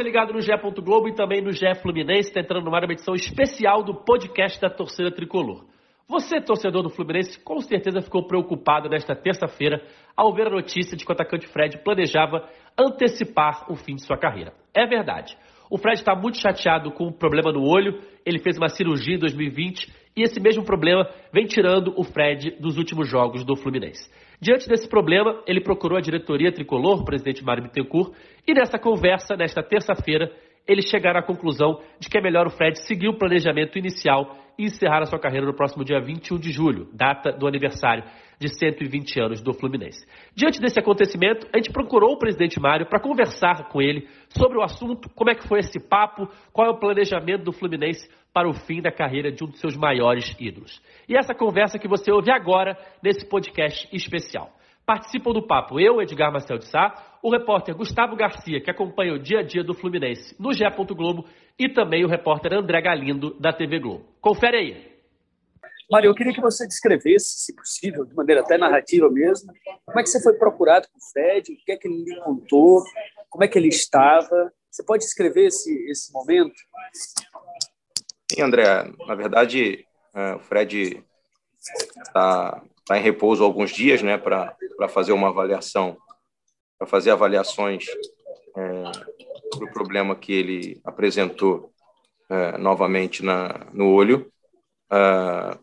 [0.00, 0.50] você ligado no GE.
[0.82, 5.10] Globo e também no GE Fluminense, está entrando numa edição especial do podcast da torcida
[5.10, 5.66] tricolor.
[6.08, 9.82] Você, torcedor do Fluminense, com certeza ficou preocupado nesta terça-feira
[10.16, 14.16] ao ver a notícia de que o atacante Fred planejava antecipar o fim de sua
[14.16, 14.54] carreira.
[14.74, 15.36] É verdade.
[15.70, 19.20] O Fred está muito chateado com o problema no olho, ele fez uma cirurgia em
[19.20, 24.10] 2020 e esse mesmo problema vem tirando o Fred dos últimos jogos do Fluminense.
[24.40, 28.14] Diante desse problema, ele procurou a diretoria tricolor, o presidente Mário Bittencourt,
[28.46, 30.32] e nessa conversa, nesta terça-feira,
[30.66, 35.02] eles chegaram à conclusão de que é melhor o Fred seguir o planejamento inicial encerrar
[35.02, 38.04] a sua carreira no próximo dia 21 de julho, data do aniversário
[38.38, 40.06] de 120 anos do Fluminense.
[40.34, 44.62] Diante desse acontecimento, a gente procurou o presidente Mário para conversar com ele sobre o
[44.62, 48.54] assunto, como é que foi esse papo, qual é o planejamento do Fluminense para o
[48.54, 50.80] fim da carreira de um dos seus maiores ídolos.
[51.08, 54.50] E essa conversa que você ouve agora nesse podcast especial.
[54.86, 59.18] Participam do papo eu, Edgar Marcel de Sá, o repórter Gustavo Garcia, que acompanha o
[59.18, 60.64] dia a dia do Fluminense no GE.
[60.96, 61.26] Globo,
[61.60, 64.02] e também o repórter André Galindo, da TV Globo.
[64.18, 64.90] Confere aí.
[65.90, 69.52] Mário, eu queria que você descrevesse, se possível, de maneira até narrativa mesmo,
[69.84, 72.16] como é que você foi procurado com o Fred, o que é que ele lhe
[72.22, 72.82] contou,
[73.28, 74.50] como é que ele estava.
[74.70, 76.54] Você pode descrever esse, esse momento?
[78.32, 78.90] Sim, André.
[79.06, 81.04] Na verdade, é, o Fred
[82.06, 84.56] está tá em repouso alguns dias, né, para
[84.88, 85.98] fazer uma avaliação,
[86.78, 87.84] para fazer avaliações
[88.56, 89.20] é,
[89.58, 91.72] do problema que ele apresentou
[92.28, 94.30] é, novamente na, no olho.
[94.90, 95.58] É,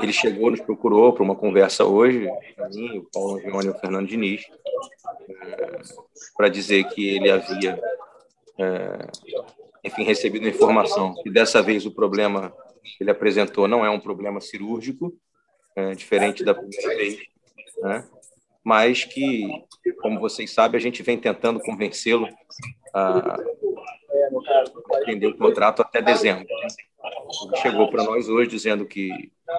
[0.00, 2.28] ele chegou, nos procurou para uma conversa hoje,
[2.70, 4.42] mim, o Paulo Angione e o Fernando Diniz,
[5.28, 5.80] é,
[6.36, 7.80] para dizer que ele havia
[9.84, 14.40] enfim, recebido informação que dessa vez o problema que ele apresentou não é um problema
[14.40, 15.14] cirúrgico,
[15.96, 17.20] diferente da primeira vez,
[17.80, 18.04] né?
[18.64, 19.46] mas que,
[19.94, 22.28] como vocês sabem, a gente vem tentando convencê-lo
[22.94, 23.36] a
[24.94, 26.46] atender o contrato até dezembro.
[26.46, 29.08] Ele chegou para nós hoje dizendo que
[29.48, 29.56] já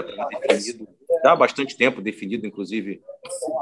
[0.00, 0.88] estava definido,
[1.24, 3.00] já há bastante tempo definido, inclusive,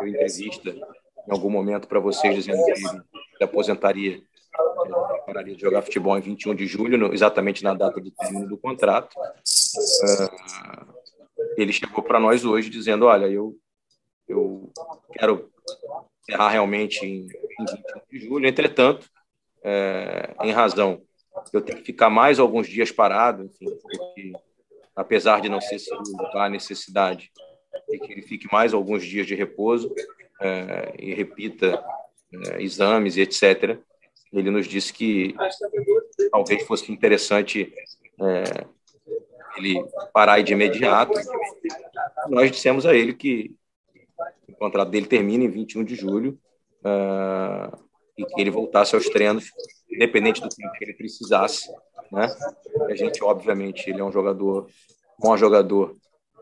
[0.01, 4.23] eu entrevista em algum momento para vocês dizendo que ele se aposentaria
[5.27, 9.15] pararia de jogar futebol em 21 de julho, exatamente na data do término do contrato.
[9.19, 10.95] Uh,
[11.57, 13.55] ele chegou para nós hoje dizendo: Olha, eu,
[14.29, 14.71] eu
[15.13, 15.51] quero
[16.23, 19.09] encerrar realmente em, em 21 de julho, entretanto,
[19.63, 21.03] é, em razão
[21.53, 24.33] eu tenho que ficar mais alguns dias parado, enfim, porque
[24.95, 27.31] apesar de não ser cirúrgico, há necessidade
[27.89, 29.95] de que ele fique mais alguns dias de repouso
[30.41, 31.85] é, e repita
[32.33, 33.79] é, exames e etc
[34.33, 35.35] ele nos disse que
[36.31, 37.73] talvez fosse interessante
[38.21, 38.67] é,
[39.57, 39.83] ele
[40.13, 41.13] parar de imediato.
[42.29, 43.55] Nós dissemos a ele que
[44.57, 46.39] o contrato dele termina em 21 de julho
[46.83, 47.77] uh,
[48.17, 49.51] e que ele voltasse aos treinos,
[49.91, 51.69] independente do tempo que ele precisasse.
[52.11, 52.27] Né?
[52.89, 54.69] A gente, obviamente, ele é um jogador,
[55.19, 55.95] um bom jogador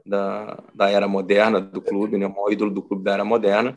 [0.07, 2.27] da, da era moderna do clube, né?
[2.27, 3.77] o maior ídolo do clube da era moderna,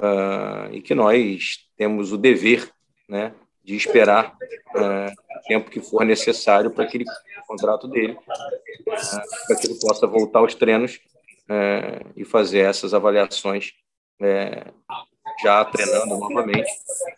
[0.00, 2.70] uh, e que nós temos o dever
[3.08, 4.34] né, de esperar
[4.74, 9.78] uh, o tempo que for necessário para que o contrato dele, uh, para que ele
[9.78, 10.98] possa voltar aos treinos
[11.48, 13.72] uh, e fazer essas avaliações
[15.42, 16.70] já treinando novamente,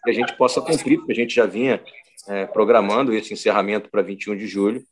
[0.03, 1.81] que a gente possa cumprir, porque a gente já vinha
[2.53, 4.83] programando esse encerramento para 21 de julho,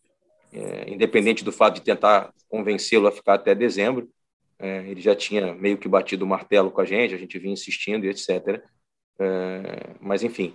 [0.87, 4.09] independente do fato de tentar convencê-lo a ficar até dezembro,
[4.61, 8.05] ele já tinha meio que batido o martelo com a gente, a gente vinha insistindo
[8.05, 8.63] e etc.
[10.01, 10.55] mas, enfim,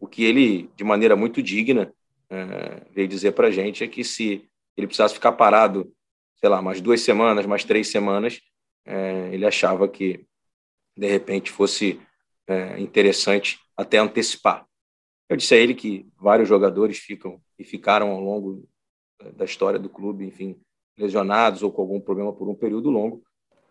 [0.00, 1.92] o que ele, de maneira muito digna,
[2.30, 4.44] é, veio dizer para a gente é que se
[4.76, 5.92] ele precisasse ficar parado,
[6.40, 8.40] sei lá, mais duas semanas, mais três semanas,
[8.84, 10.26] é, ele achava que,
[10.96, 12.00] de repente, fosse
[12.46, 14.66] é, interessante até antecipar.
[15.28, 18.66] Eu disse a ele que vários jogadores ficam e ficaram ao longo
[19.36, 20.56] da história do clube, enfim,
[20.96, 23.22] lesionados ou com algum problema por um período longo.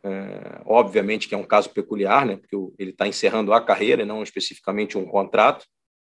[0.04, 4.24] É, obviamente que é um caso peculiar, né, porque ele está encerrando a carreira, não
[4.24, 5.66] especificamente um contrato,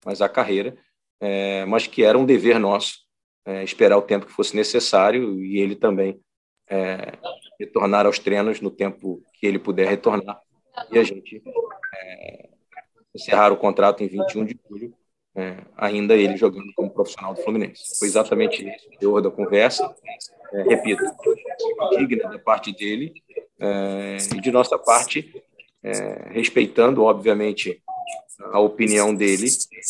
[0.06, 0.78] mas a carreira,
[1.20, 3.00] é, mas que era um dever nosso
[3.46, 6.20] é, esperar o tempo que fosse necessário e ele também
[6.70, 7.14] é,
[7.60, 10.40] retornar aos treinos no tempo que ele puder retornar
[10.92, 11.42] e a gente
[11.96, 12.50] é,
[13.16, 14.94] encerrar o contrato em 21 de julho,
[15.36, 17.98] é, ainda ele jogando como profissional do Fluminense.
[17.98, 19.94] Foi exatamente esse o teor da conversa.
[20.54, 21.04] É, repito,
[21.98, 23.14] digna da parte dele
[23.60, 25.34] e de nossa parte,
[26.32, 27.82] respeitando, obviamente,
[28.52, 29.48] a opinião dele,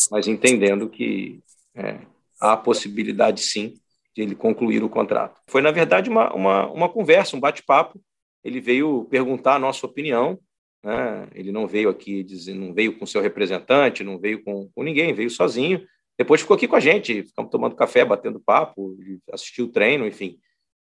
[0.09, 1.39] mas entendendo que
[1.75, 1.99] é,
[2.39, 3.79] há a possibilidade, sim,
[4.17, 5.39] de ele concluir o contrato.
[5.45, 8.01] Foi, na verdade, uma, uma, uma conversa, um bate-papo.
[8.43, 10.39] Ele veio perguntar a nossa opinião,
[10.83, 11.27] né?
[11.35, 12.25] Ele não veio aqui,
[12.55, 15.85] não veio com seu representante, não veio com, com ninguém, veio sozinho.
[16.17, 18.97] Depois ficou aqui com a gente, ficamos tomando café, batendo papo,
[19.31, 20.39] assistiu o treino, enfim.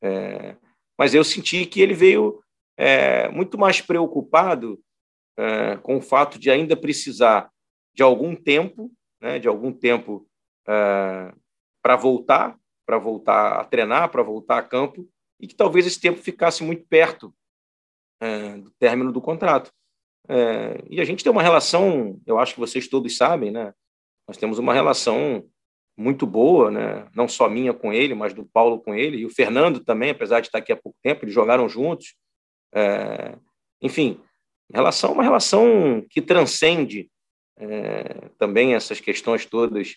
[0.02, 0.56] É,
[0.98, 2.42] mas eu senti que ele veio
[2.78, 4.80] é, muito mais preocupado
[5.36, 7.50] é, com o fato de ainda precisar
[7.94, 8.90] de algum tempo,
[9.20, 10.26] né, de algum tempo
[10.66, 11.34] é,
[11.82, 12.58] para voltar,
[12.90, 15.08] para voltar a treinar, para voltar a campo,
[15.38, 17.32] e que talvez esse tempo ficasse muito perto
[18.20, 19.70] é, do término do contrato.
[20.28, 23.72] É, e a gente tem uma relação, eu acho que vocês todos sabem, né?
[24.26, 25.48] Nós temos uma relação
[25.96, 27.08] muito boa, né?
[27.14, 30.40] Não só minha com ele, mas do Paulo com ele e o Fernando também, apesar
[30.40, 32.16] de estar aqui há pouco tempo, eles jogaram juntos.
[32.74, 33.38] É,
[33.80, 34.20] enfim,
[34.74, 37.08] relação uma relação que transcende
[37.56, 39.94] é, também essas questões todas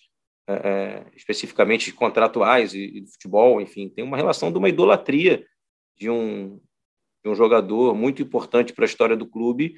[0.48, 5.46] é, é especificamente contratuais e, e futebol, enfim, tem uma relação de uma idolatria
[5.98, 6.60] de um,
[7.24, 9.76] de um jogador muito importante para a história do clube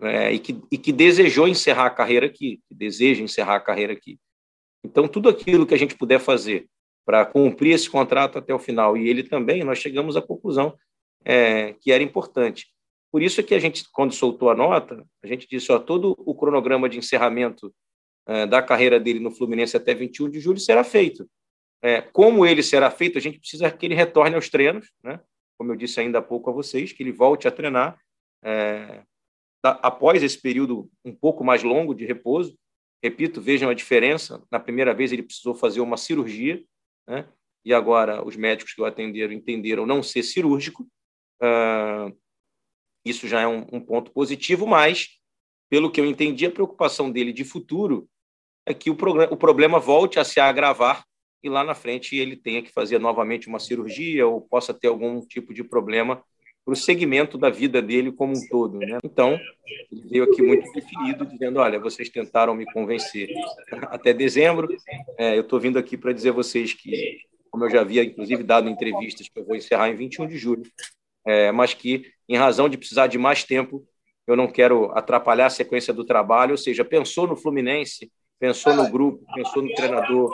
[0.00, 3.92] é, e, que, e que desejou encerrar a carreira aqui, que deseja encerrar a carreira
[3.92, 4.18] aqui.
[4.84, 6.68] Então, tudo aquilo que a gente puder fazer
[7.06, 10.76] para cumprir esse contrato até o final, e ele também, nós chegamos à conclusão
[11.24, 12.66] é, que era importante.
[13.10, 16.14] Por isso é que a gente, quando soltou a nota, a gente disse, ó, todo
[16.18, 17.72] o cronograma de encerramento
[18.48, 21.28] da carreira dele no Fluminense até 21 de julho será feito.
[21.82, 25.20] É, como ele será feito, a gente precisa que ele retorne aos treinos, né?
[25.58, 28.00] como eu disse ainda há pouco a vocês, que ele volte a treinar,
[28.42, 29.02] é,
[29.62, 32.58] após esse período um pouco mais longo de repouso,
[33.02, 34.42] repito, vejam a diferença.
[34.50, 36.64] Na primeira vez ele precisou fazer uma cirurgia,
[37.06, 37.28] né?
[37.64, 40.88] e agora os médicos que o atenderam entenderam não ser cirúrgico.
[41.42, 42.16] Uh,
[43.04, 45.18] isso já é um, um, ponto positivo, mas,
[45.68, 48.08] pelo que eu entendi, a preocupação dele de futuro
[48.66, 48.96] é que o,
[49.30, 51.04] o problema volte a se agravar
[51.42, 55.20] e lá na frente ele tenha que fazer novamente uma cirurgia ou possa ter algum
[55.20, 56.22] tipo de problema
[56.64, 58.78] para o segmento da vida dele como um todo.
[58.78, 58.98] Né?
[59.04, 59.38] Então,
[59.92, 63.28] ele veio aqui muito definido, dizendo: olha, vocês tentaram me convencer
[63.82, 64.74] até dezembro,
[65.18, 67.18] é, eu estou vindo aqui para dizer a vocês que,
[67.50, 70.64] como eu já havia, inclusive, dado entrevistas, que eu vou encerrar em 21 de julho,
[71.26, 73.86] é, mas que, em razão de precisar de mais tempo,
[74.26, 78.90] eu não quero atrapalhar a sequência do trabalho, ou seja, pensou no Fluminense, pensou no
[78.90, 80.30] grupo, pensou no treinador,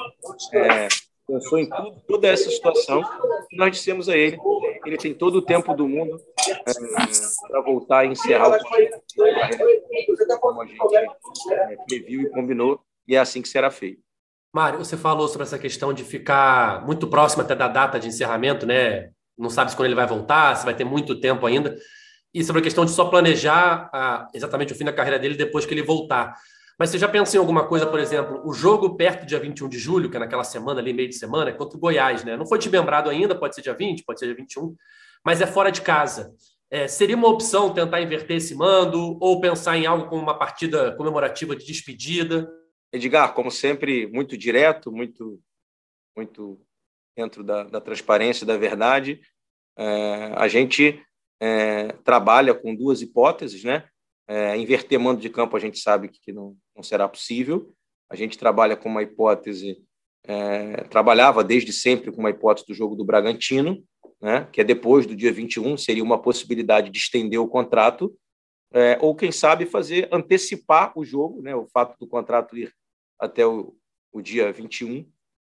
[0.53, 0.89] é,
[1.27, 3.03] pensou em tudo, toda essa situação.
[3.51, 4.39] E nós dissemos a ele,
[4.85, 6.73] ele tem todo o tempo do mundo é,
[7.49, 8.59] para voltar e encerrar o
[10.41, 10.81] como a gente
[11.53, 14.01] é, previu e combinou, e é assim que será feito.
[14.53, 18.67] Mário, você falou sobre essa questão de ficar muito próximo até da data de encerramento,
[18.67, 19.11] né?
[19.39, 21.77] Não sabe se quando ele vai voltar, se vai ter muito tempo ainda.
[22.35, 25.65] E sobre a questão de só planejar ah, exatamente o fim da carreira dele depois
[25.65, 26.37] que ele voltar.
[26.81, 29.69] Mas você já pensou em alguma coisa, por exemplo, o jogo perto do dia 21
[29.69, 32.39] de julho, que é naquela semana ali, meio de semana, contra o Goiás, né?
[32.39, 34.75] Não foi desmembrado ainda, pode ser dia 20, pode ser dia 21,
[35.23, 36.35] mas é fora de casa.
[36.71, 40.97] É, seria uma opção tentar inverter esse mando ou pensar em algo como uma partida
[40.97, 42.51] comemorativa de despedida?
[42.91, 45.39] Edgar, como sempre, muito direto, muito,
[46.17, 46.59] muito
[47.15, 49.21] dentro da, da transparência da verdade.
[49.77, 50.99] É, a gente
[51.43, 53.85] é, trabalha com duas hipóteses, né?
[54.33, 57.75] É, inverter mando de campo a gente sabe que não, não será possível.
[58.09, 59.83] A gente trabalha com uma hipótese,
[60.23, 63.83] é, trabalhava desde sempre com uma hipótese do jogo do Bragantino,
[64.23, 68.17] né, que é depois do dia 21, seria uma possibilidade de estender o contrato,
[68.73, 72.73] é, ou quem sabe fazer antecipar o jogo, né, o fato do contrato ir
[73.19, 73.75] até o,
[74.13, 75.05] o dia 21,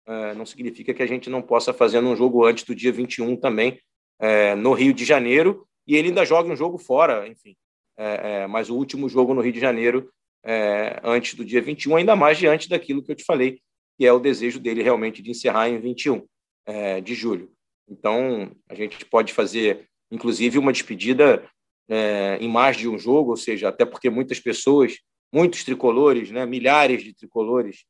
[0.06, 3.36] é, não significa que a gente não possa fazer um jogo antes do dia 21
[3.36, 3.78] também,
[4.18, 7.54] é, no Rio de Janeiro, e ele ainda joga um jogo fora, enfim.
[7.96, 10.10] É, é, mas o último jogo no Rio de Janeiro
[10.44, 13.60] é, antes do dia 21, ainda mais diante daquilo que eu te falei,
[13.98, 16.24] que é o desejo dele realmente de encerrar em 21
[16.66, 17.52] é, de julho.
[17.88, 21.44] Então, a gente pode fazer, inclusive, uma despedida
[21.88, 24.96] é, em mais de um jogo, ou seja, até porque muitas pessoas,
[25.32, 27.84] muitos tricolores, né, milhares de tricolores,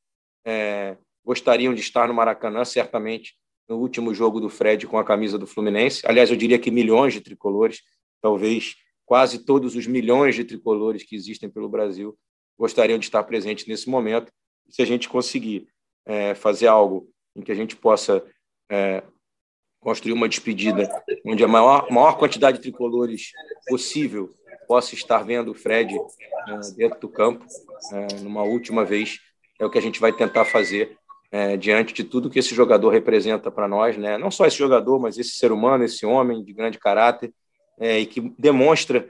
[0.44, 3.34] é, gostariam de estar no Maracanã, certamente,
[3.68, 6.02] no último jogo do Fred com a camisa do Fluminense.
[6.04, 7.82] Aliás, eu diria que milhões de tricolores,
[8.20, 8.74] talvez
[9.10, 12.16] quase todos os milhões de tricolores que existem pelo Brasil,
[12.56, 14.30] gostariam de estar presentes nesse momento.
[14.68, 15.66] Se a gente conseguir
[16.06, 18.24] é, fazer algo em que a gente possa
[18.70, 19.02] é,
[19.80, 20.88] construir uma despedida
[21.26, 23.32] onde a maior, maior quantidade de tricolores
[23.66, 24.30] possível
[24.68, 27.44] possa estar vendo o Fred é, dentro do campo,
[27.92, 29.18] é, numa última vez,
[29.58, 30.96] é o que a gente vai tentar fazer
[31.32, 34.16] é, diante de tudo que esse jogador representa para nós, né?
[34.16, 37.34] não só esse jogador, mas esse ser humano, esse homem de grande caráter,
[37.80, 39.08] é, e que demonstra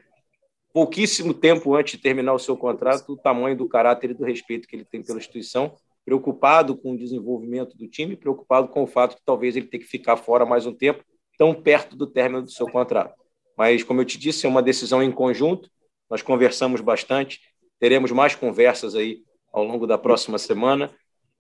[0.72, 4.68] pouquíssimo tempo antes de terminar o seu contrato, o tamanho do caráter e do respeito
[4.68, 5.74] que ele tem pela instituição,
[6.04, 9.84] preocupado com o desenvolvimento do time, preocupado com o fato de talvez ele ter que
[9.84, 11.04] ficar fora mais um tempo,
[11.36, 13.14] tão perto do término do seu contrato.
[13.56, 15.68] Mas, como eu te disse, é uma decisão em conjunto.
[16.08, 17.40] nós conversamos bastante,
[17.78, 19.22] teremos mais conversas aí
[19.52, 20.90] ao longo da próxima semana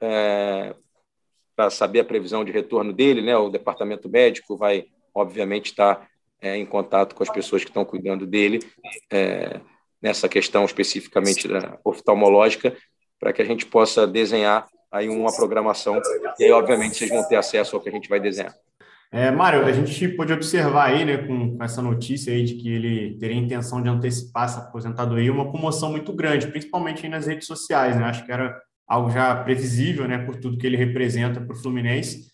[0.00, 0.74] é,
[1.54, 3.36] para saber a previsão de retorno dele, né?
[3.36, 6.09] O departamento médico vai, obviamente, estar
[6.40, 8.60] é, em contato com as pessoas que estão cuidando dele
[9.10, 9.60] é,
[10.00, 12.76] nessa questão especificamente da oftalmológica,
[13.18, 16.00] para que a gente possa desenhar aí uma programação
[16.38, 18.54] e aí, obviamente, vocês vão ter acesso ao que a gente vai desenhar.
[19.12, 22.72] É, Mário, a gente pôde observar aí, né, com, com, essa notícia aí de que
[22.72, 27.96] ele teria intenção de antecipar essa aposentadoria, uma comoção muito grande, principalmente nas redes sociais,
[27.96, 28.04] né?
[28.04, 28.56] Acho que era
[28.86, 32.29] algo já previsível, né, por tudo que ele representa para o Fluminense.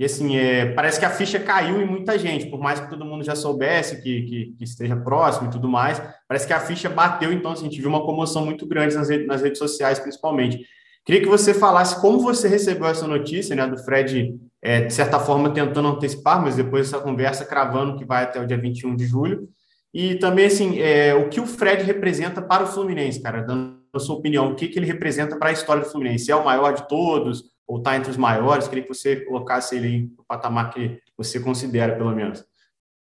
[0.00, 3.04] E assim, é, parece que a ficha caiu em muita gente, por mais que todo
[3.04, 6.88] mundo já soubesse que, que, que, esteja próximo e tudo mais, parece que a ficha
[6.88, 9.98] bateu, então assim, a gente viu uma comoção muito grande nas, redes, nas redes sociais,
[9.98, 10.64] principalmente.
[11.04, 15.20] Queria que você falasse como você recebeu essa notícia, né, do Fred é, de certa
[15.20, 19.04] forma, tentando antecipar, mas depois dessa conversa cravando que vai até o dia 21 de
[19.04, 19.50] julho.
[19.92, 23.98] E também, assim, é, o que o Fred representa para o Fluminense, cara, dando a
[23.98, 26.30] sua opinião, o que, que ele representa para a história do Fluminense?
[26.30, 28.66] É o maior de todos ou está entre os maiores?
[28.66, 32.44] Queria que você colocasse ele no patamar que você considera, pelo menos.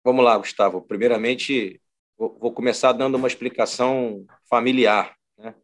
[0.03, 0.81] Vamos lá, Gustavo.
[0.81, 1.81] Primeiramente,
[2.17, 5.15] vou começar dando uma explicação familiar.
[5.37, 5.55] Né?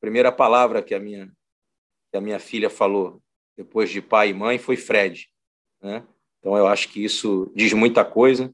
[0.00, 1.30] Primeira palavra que a minha,
[2.10, 3.22] que a minha filha falou
[3.58, 5.28] depois de pai e mãe, foi Fred.
[5.82, 6.02] Né?
[6.38, 8.50] Então, eu acho que isso diz muita coisa.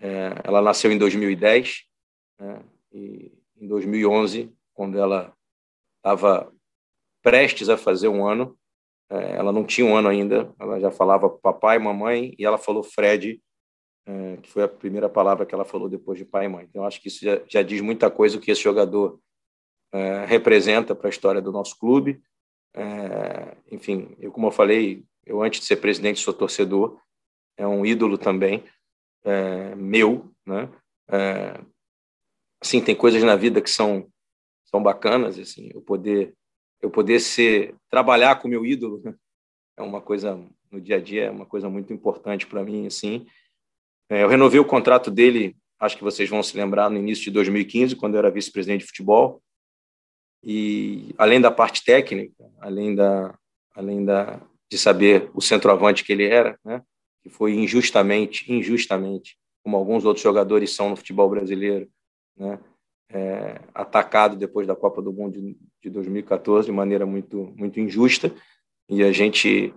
[0.00, 1.84] É, ela nasceu em 2010,
[2.38, 2.62] né?
[2.90, 5.36] e em 2011, quando ela
[5.98, 6.50] estava
[7.20, 8.58] prestes a fazer um ano,
[9.10, 13.42] ela não tinha um ano ainda, ela já falava papai, mamãe, e ela falou Fred,
[14.06, 16.66] é, que foi a primeira palavra que ela falou depois de pai e mãe.
[16.68, 19.20] Então, acho que isso já, já diz muita coisa o que esse jogador
[19.92, 22.22] é, representa para a história do nosso clube,
[22.74, 27.00] é, enfim, eu como eu falei, eu antes de ser presidente sou torcedor,
[27.56, 28.64] é um ídolo também
[29.24, 30.70] é, meu, né?
[31.08, 31.60] É,
[32.62, 34.08] assim, tem coisas na vida que são
[34.64, 36.32] são bacanas, assim, eu poder
[36.80, 39.14] eu poder ser trabalhar com meu ídolo né?
[39.76, 43.26] é uma coisa no dia a dia é uma coisa muito importante para mim, assim.
[44.08, 47.30] É, eu renovei o contrato dele, acho que vocês vão se lembrar no início de
[47.32, 49.42] 2015, quando eu era vice-presidente de futebol.
[50.42, 53.34] E além da parte técnica, além da
[53.74, 56.82] além da de saber o centroavante que ele era, né,
[57.22, 61.88] que foi injustamente, injustamente, como alguns outros jogadores são no futebol brasileiro,
[62.36, 62.58] né,
[63.12, 68.32] é, atacado depois da Copa do Mundo de, de 2014 de maneira muito muito injusta
[68.88, 69.74] e a gente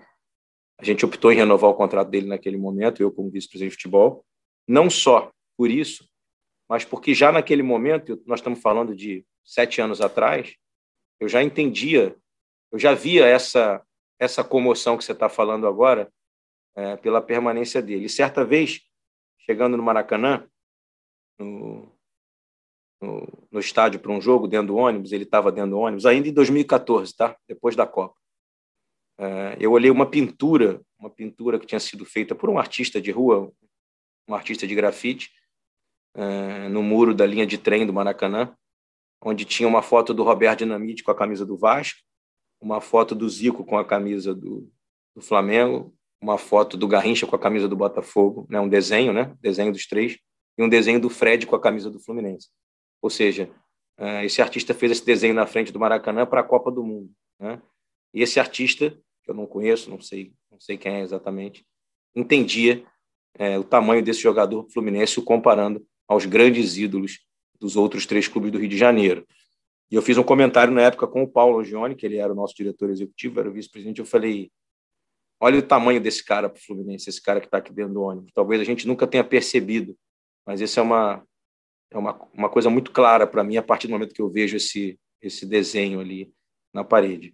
[0.79, 4.25] a gente optou em renovar o contrato dele naquele momento, eu como vice-presidente de futebol,
[4.67, 6.09] não só por isso,
[6.67, 10.55] mas porque já naquele momento, nós estamos falando de sete anos atrás,
[11.19, 12.15] eu já entendia,
[12.71, 13.81] eu já via essa
[14.19, 16.11] essa comoção que você está falando agora
[16.75, 18.05] é, pela permanência dele.
[18.05, 18.81] E certa vez,
[19.39, 20.47] chegando no Maracanã,
[21.37, 21.91] no,
[23.03, 26.27] no, no estádio para um jogo, dentro do ônibus, ele estava dentro do ônibus, ainda
[26.27, 27.35] em 2014, tá?
[27.47, 28.15] depois da Copa.
[29.17, 33.11] É, eu olhei uma pintura, uma pintura que tinha sido feita por um artista de
[33.11, 33.51] rua,
[34.27, 35.31] um artista de grafite,
[36.15, 38.55] é, no muro da linha de trem do Maracanã,
[39.21, 41.99] onde tinha uma foto do Roberto Dinamite com a camisa do Vasco,
[42.61, 44.71] uma foto do Zico com a camisa do,
[45.15, 49.35] do Flamengo, uma foto do Garrincha com a camisa do Botafogo, né, um desenho, né,
[49.41, 50.17] desenho dos três,
[50.57, 52.47] e um desenho do Fred com a camisa do Fluminense.
[53.03, 53.51] Ou seja,
[53.97, 57.11] é, esse artista fez esse desenho na frente do Maracanã para a Copa do Mundo.
[57.37, 57.61] Né?
[58.13, 61.65] E esse artista, que eu não conheço, não sei, não sei quem é exatamente,
[62.15, 62.81] entendia
[63.37, 67.19] é, o tamanho desse jogador fluminense, o comparando aos grandes ídolos
[67.59, 69.27] dos outros três clubes do Rio de Janeiro.
[69.91, 72.35] E eu fiz um comentário na época com o Paulo Gione, que ele era o
[72.35, 73.99] nosso diretor executivo, era o vice-presidente.
[73.99, 74.49] Eu falei:
[75.41, 78.01] olha o tamanho desse cara para o Fluminense, esse cara que está aqui dentro do
[78.01, 78.31] ônibus.
[78.33, 79.95] Talvez a gente nunca tenha percebido,
[80.45, 81.23] mas isso é uma,
[81.93, 84.57] é uma, uma coisa muito clara para mim a partir do momento que eu vejo
[84.57, 86.33] esse, esse desenho ali
[86.73, 87.33] na parede.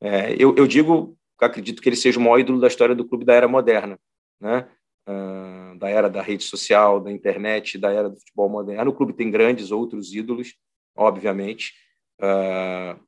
[0.00, 3.24] É, eu, eu digo, acredito que ele seja o maior ídolo da história do clube
[3.24, 3.98] da era moderna,
[4.40, 4.68] né?
[5.08, 8.90] Uh, da era da rede social, da internet, da era do futebol moderno.
[8.90, 10.54] O clube tem grandes outros ídolos,
[10.94, 11.72] obviamente.
[12.20, 13.00] Uh,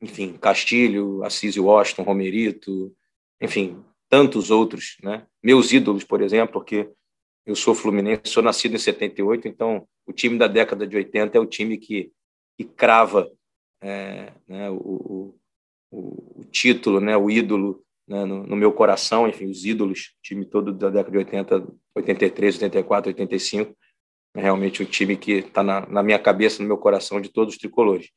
[0.00, 2.92] enfim, Castilho, Assis Washington, Romerito,
[3.40, 5.26] enfim, tantos outros, né?
[5.42, 6.90] Meus ídolos, por exemplo, porque
[7.50, 11.40] eu sou fluminense, sou nascido em 78, então o time da década de 80 é
[11.40, 12.12] o time que,
[12.56, 13.28] que crava
[13.82, 15.34] é, né, o,
[15.90, 20.44] o, o, título, né, o ídolo né, no, no, meu coração, enfim, os ídolos, time
[20.44, 23.76] todo da década de 80, 83, 84, 85,
[24.34, 27.54] é realmente o time que está na, na, minha cabeça, no meu coração, de todos
[27.54, 28.10] os tricolores.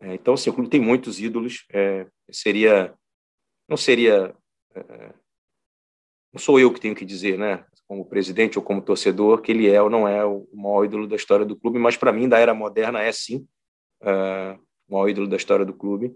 [0.00, 2.94] É, então, assim, o clube tem muitos ídolos, é, seria,
[3.68, 4.36] não seria,
[4.72, 5.14] é,
[6.32, 7.64] não sou eu que tenho que dizer, né?
[7.88, 11.16] Como presidente ou como torcedor, que ele é ou não é o maior ídolo da
[11.16, 13.48] história do clube, mas para mim, da era moderna, é sim
[14.02, 16.14] uh, o maior ídolo da história do clube.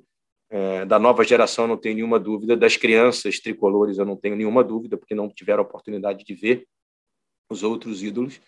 [0.52, 2.55] Uh, da nova geração, não tenho nenhuma dúvida.
[2.55, 6.69] Das crianças tricolores, eu não tenho nenhuma dúvida, porque não tiveram a oportunidade de ver
[7.50, 8.38] os outros ídolos.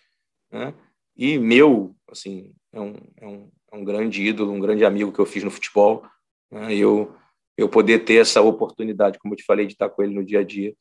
[0.51, 0.75] Né?
[1.17, 5.19] E meu, assim, é um, é, um, é um grande ídolo, um grande amigo que
[5.19, 6.05] eu fiz no futebol.
[6.51, 6.75] Né?
[6.75, 7.11] Eu,
[7.57, 10.41] eu poder ter essa oportunidade, como eu te falei, de estar com ele no dia
[10.41, 10.75] a dia,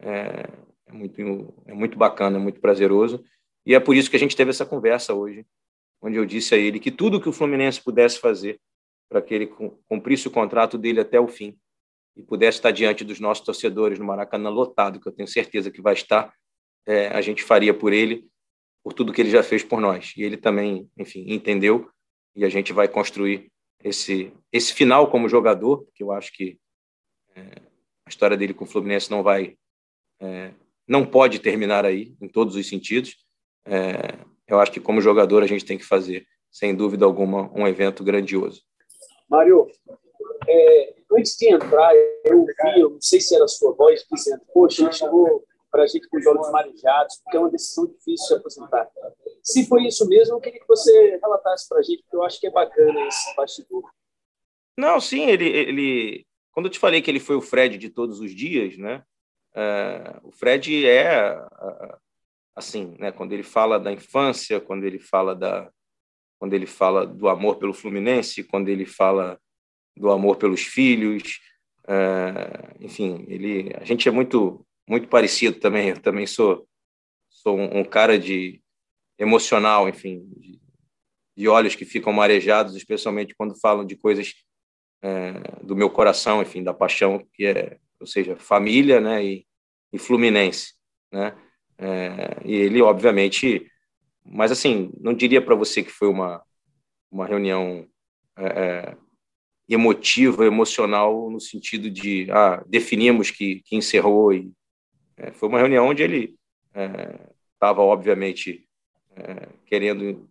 [0.00, 0.48] é,
[0.88, 3.24] é muito, é muito bacana, é muito prazeroso.
[3.64, 5.46] E é por isso que a gente teve essa conversa hoje,
[6.00, 8.60] onde eu disse a ele que tudo que o Fluminense pudesse fazer
[9.08, 9.46] para que ele
[9.88, 11.56] cumprisse o contrato dele até o fim
[12.16, 15.80] e pudesse estar diante dos nossos torcedores no Maracanã lotado, que eu tenho certeza que
[15.80, 16.32] vai estar,
[16.86, 18.26] é, a gente faria por ele,
[18.82, 20.14] por tudo que ele já fez por nós.
[20.16, 21.90] E ele também, enfim, entendeu
[22.34, 23.50] e a gente vai construir
[23.82, 26.58] esse esse final como jogador, que eu acho que
[27.34, 27.62] é,
[28.06, 29.56] a história dele com o Fluminense não vai
[30.20, 30.52] é,
[30.88, 33.16] não pode terminar aí, em todos os sentidos.
[33.66, 34.18] É,
[34.48, 38.02] eu acho que, como jogador, a gente tem que fazer, sem dúvida alguma, um evento
[38.02, 38.62] grandioso.
[39.28, 39.66] Mário,
[40.48, 44.40] é, antes de entrar, eu ouvi, eu não sei se era a sua voz, dizendo:
[44.52, 48.28] Poxa, ele chegou para a gente com os olhos marejados, porque é uma decisão difícil
[48.28, 48.88] de aposentar.
[49.42, 52.40] Se foi isso mesmo, eu queria que você relatasse para a gente, porque eu acho
[52.40, 53.84] que é bacana esse bastidor.
[54.78, 56.26] Não, sim, ele, ele.
[56.52, 59.04] Quando eu te falei que ele foi o Fred de todos os dias, né?
[59.58, 61.36] Uh, o Fred é
[62.54, 63.10] assim, né?
[63.10, 65.68] Quando ele fala da infância, quando ele fala da,
[66.38, 69.40] quando ele fala do amor pelo Fluminense, quando ele fala
[69.96, 71.40] do amor pelos filhos,
[71.84, 75.88] uh, enfim, ele, a gente é muito, muito parecido também.
[75.88, 76.68] Eu também sou,
[77.28, 78.62] sou um, cara de
[79.18, 80.60] emocional, enfim, de,
[81.36, 84.34] de, olhos que ficam marejados, especialmente quando falam de coisas
[85.02, 89.24] uh, do meu coração, enfim, da paixão que é, ou seja, família, né?
[89.24, 89.47] E,
[89.92, 90.74] e Fluminense,
[91.12, 91.36] né?
[91.78, 93.70] É, e ele, obviamente,
[94.24, 96.42] mas assim, não diria para você que foi uma
[97.10, 97.86] uma reunião
[98.36, 98.96] é, é,
[99.68, 104.52] emotiva, emocional no sentido de ah, definimos que, que encerrou e
[105.16, 106.36] é, foi uma reunião onde ele
[107.54, 108.68] estava obviamente
[109.16, 110.28] é, querendo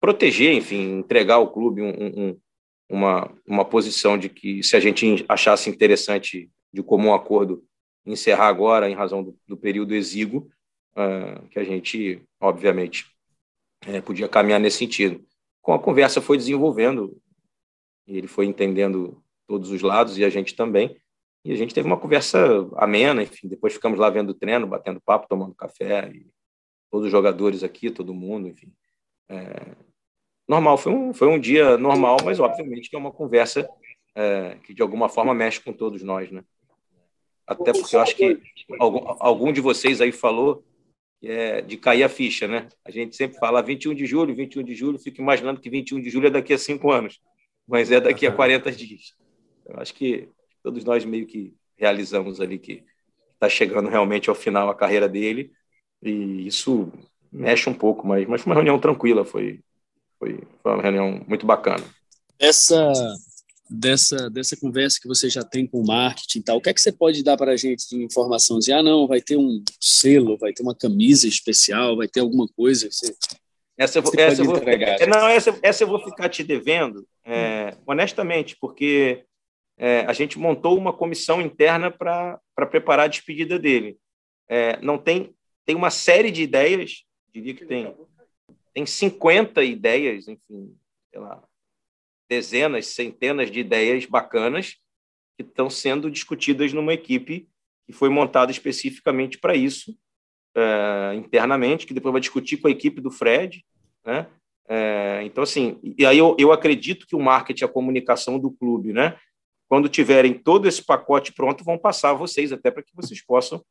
[0.00, 2.40] proteger, enfim, entregar ao clube um, um,
[2.88, 7.67] uma uma posição de que se a gente achasse interessante de comum acordo
[8.12, 10.50] encerrar agora em razão do, do período exíguo,
[10.92, 13.06] uh, que a gente, obviamente,
[13.86, 15.24] é, podia caminhar nesse sentido.
[15.60, 17.20] Com a conversa foi desenvolvendo,
[18.06, 20.96] e ele foi entendendo todos os lados, e a gente também,
[21.44, 22.38] e a gente teve uma conversa
[22.76, 26.26] amena, enfim, depois ficamos lá vendo o treino, batendo papo, tomando café, e
[26.90, 28.72] todos os jogadores aqui, todo mundo, enfim.
[29.28, 29.76] É,
[30.48, 33.68] normal, foi um, foi um dia normal, mas obviamente que é uma conversa
[34.14, 36.42] é, que de alguma forma mexe com todos nós, né?
[37.48, 38.38] Até porque eu acho que
[38.78, 40.62] algum, algum de vocês aí falou
[41.22, 42.68] é, de cair a ficha, né?
[42.84, 46.10] A gente sempre fala 21 de julho, 21 de julho, fico imaginando que 21 de
[46.10, 47.18] julho é daqui a cinco anos,
[47.66, 49.14] mas é daqui a 40 dias.
[49.64, 50.28] Eu acho que
[50.62, 52.84] todos nós meio que realizamos ali que
[53.32, 55.50] está chegando realmente ao final a carreira dele
[56.02, 56.92] e isso
[57.32, 59.60] mexe um pouco, mas, mas foi uma reunião tranquila, foi,
[60.18, 61.84] foi, foi uma reunião muito bacana.
[62.38, 62.92] Essa
[63.70, 66.74] dessa, dessa conversa que você já tem com o marketing e tal, o que é
[66.74, 68.58] que você pode dar para a gente de informação?
[68.58, 72.46] Dizer, ah, não, vai ter um selo, vai ter uma camisa especial, vai ter alguma
[72.48, 72.90] coisa.
[72.90, 73.14] Você,
[73.76, 77.06] essa eu vou, essa eu vou é, não, essa, essa eu vou ficar te devendo,
[77.24, 79.24] é, honestamente, porque
[79.76, 83.96] é, a gente montou uma comissão interna para preparar a despedida dele.
[84.48, 85.32] É, não tem,
[85.64, 87.94] tem uma série de ideias, diria que tem,
[88.74, 90.74] tem 50 ideias, enfim,
[91.10, 91.42] sei lá,
[92.28, 94.76] dezenas, centenas de ideias bacanas
[95.36, 97.48] que estão sendo discutidas numa equipe
[97.86, 99.96] que foi montada especificamente para isso,
[100.54, 103.64] é, internamente, que depois vai discutir com a equipe do Fred.
[104.04, 104.26] Né?
[104.68, 108.92] É, então, assim, e aí eu, eu acredito que o marketing, a comunicação do clube,
[108.92, 109.18] né?
[109.68, 113.62] quando tiverem todo esse pacote pronto, vão passar a vocês, até para que vocês possam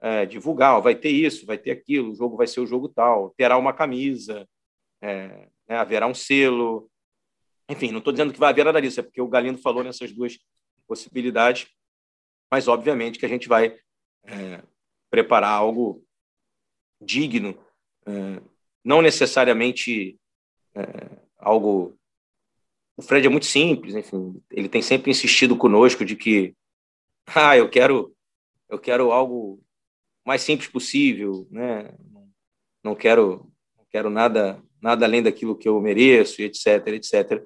[0.00, 0.76] é, divulgar.
[0.76, 3.56] Ó, vai ter isso, vai ter aquilo, o jogo vai ser o jogo tal, terá
[3.56, 4.46] uma camisa,
[5.00, 6.88] é, né, haverá um selo,
[7.68, 10.12] enfim, não estou dizendo que vai haver nada disso, é porque o Galindo falou nessas
[10.12, 10.38] duas
[10.86, 11.66] possibilidades,
[12.50, 13.78] mas obviamente que a gente vai
[14.24, 14.62] é,
[15.10, 16.04] preparar algo
[17.00, 17.58] digno,
[18.06, 18.42] é,
[18.84, 20.18] não necessariamente
[20.74, 20.82] é,
[21.38, 21.98] algo.
[22.96, 26.54] O Fred é muito simples, enfim, ele tem sempre insistido conosco de que,
[27.26, 28.14] ah, eu quero,
[28.68, 29.60] eu quero algo
[30.24, 31.92] mais simples possível, né?
[32.84, 37.44] Não quero, não quero nada, nada além daquilo que eu mereço, etc, etc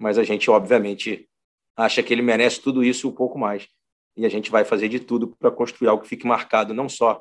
[0.00, 1.28] mas a gente, obviamente,
[1.76, 3.68] acha que ele merece tudo isso e um pouco mais.
[4.16, 7.20] E a gente vai fazer de tudo para construir algo que fique marcado não só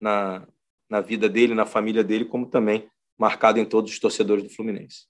[0.00, 0.44] na,
[0.90, 5.06] na vida dele, na família dele, como também marcado em todos os torcedores do Fluminense.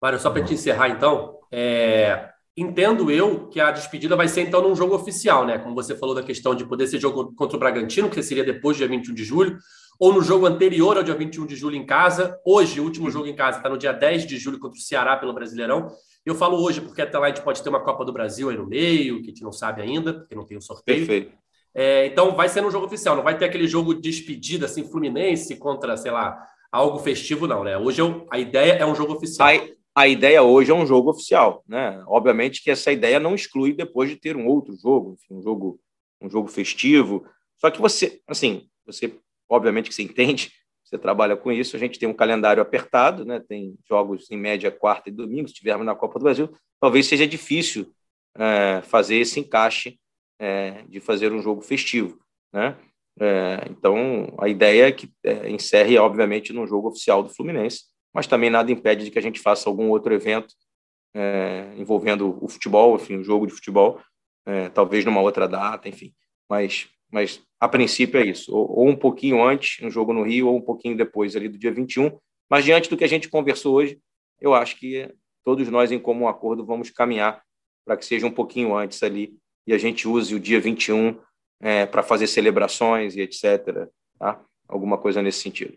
[0.00, 2.30] Mário, só para te encerrar, então, é...
[2.56, 5.58] entendo eu que a despedida vai ser, então, num jogo oficial, né?
[5.58, 8.76] Como você falou da questão de poder ser jogo contra o Bragantino, que seria depois
[8.76, 9.58] do dia 21 de julho,
[9.98, 12.38] ou no jogo anterior ao dia 21 de julho em casa.
[12.46, 15.16] Hoje, o último jogo em casa está no dia 10 de julho contra o Ceará
[15.16, 15.90] pelo Brasileirão.
[16.28, 18.56] Eu falo hoje porque até lá a gente pode ter uma Copa do Brasil aí
[18.56, 20.98] no meio, que a gente não sabe ainda, porque não tem o um sorteio.
[20.98, 21.32] Perfeito.
[21.74, 24.84] É, então vai ser no jogo oficial, não vai ter aquele jogo de despedida assim,
[24.84, 26.38] Fluminense contra, sei lá,
[26.70, 27.78] algo festivo, não, né?
[27.78, 29.48] Hoje eu, a ideia é um jogo oficial.
[29.48, 32.02] A, a ideia hoje é um jogo oficial, né?
[32.06, 35.80] Obviamente que essa ideia não exclui depois de ter um outro jogo, enfim, um jogo,
[36.20, 37.24] um jogo festivo.
[37.56, 39.14] Só que você, assim, você
[39.48, 40.52] obviamente que você entende,
[40.88, 41.76] você trabalha com isso.
[41.76, 43.40] A gente tem um calendário apertado, né?
[43.40, 45.48] Tem jogos em média quarta e domingo.
[45.48, 47.92] Se tivermos na Copa do Brasil, talvez seja difícil
[48.36, 49.98] é, fazer esse encaixe
[50.38, 52.18] é, de fazer um jogo festivo,
[52.52, 52.76] né?
[53.20, 57.82] É, então, a ideia é que é, encerre, obviamente, num jogo oficial do Fluminense,
[58.14, 60.54] mas também nada impede de que a gente faça algum outro evento
[61.14, 64.00] é, envolvendo o futebol, enfim, um jogo de futebol,
[64.46, 66.14] é, talvez numa outra data, enfim.
[66.48, 70.48] Mas, mas a princípio é isso, ou, ou, um pouquinho antes, um jogo no Rio,
[70.48, 72.16] ou um pouquinho depois ali do dia 21.
[72.48, 73.98] Mas diante do que a gente conversou hoje,
[74.40, 75.12] eu acho que
[75.44, 77.42] todos nós, em comum acordo, vamos caminhar
[77.84, 79.34] para que seja um pouquinho antes ali
[79.66, 81.18] e a gente use o dia 21
[81.60, 83.88] é, para fazer celebrações e etc.
[84.18, 84.40] Tá?
[84.68, 85.74] Alguma coisa nesse sentido.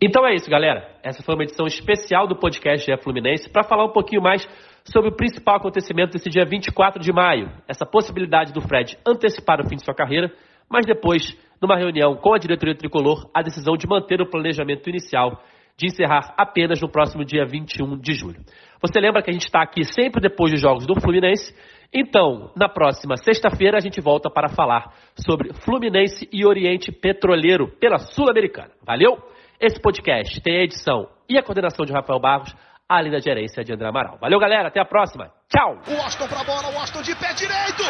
[0.00, 0.98] Então é isso, galera.
[1.02, 4.48] Essa foi uma edição especial do podcast GE Fluminense para falar um pouquinho mais
[4.84, 9.68] sobre o principal acontecimento desse dia 24 de maio, essa possibilidade do Fred antecipar o
[9.68, 10.32] fim de sua carreira,
[10.70, 15.42] mas depois, numa reunião com a diretoria tricolor, a decisão de manter o planejamento inicial
[15.76, 18.40] de encerrar apenas no próximo dia 21 de julho.
[18.82, 21.54] Você lembra que a gente está aqui sempre depois dos jogos do Fluminense
[21.92, 27.98] então, na próxima sexta-feira, a gente volta para falar sobre Fluminense e Oriente Petroleiro pela
[27.98, 28.70] Sul-Americana.
[28.86, 29.18] Valeu?
[29.60, 32.54] Esse podcast tem a edição e a coordenação de Rafael Barros,
[32.88, 34.18] além da gerência de André Amaral.
[34.20, 34.68] Valeu, galera.
[34.68, 35.32] Até a próxima.
[35.48, 35.80] Tchau.
[35.88, 37.82] O Austin pra bola, o Austin de pé direito.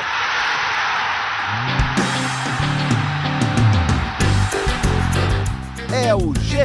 [6.06, 6.56] é o GE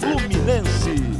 [0.00, 1.11] Fluminense.